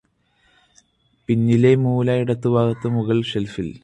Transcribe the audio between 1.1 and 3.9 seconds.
പിന്നിലെ മൂല ഇടതുഭാഗത്ത് മുകള് ഷെല്ഫില്